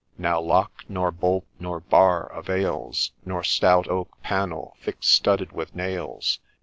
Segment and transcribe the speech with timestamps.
[0.27, 6.39] 'Now lock, nor bolt, nor bar avails, Nor stout oak panel thick studded with nails.